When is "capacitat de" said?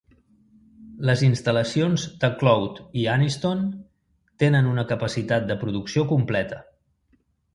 4.93-5.59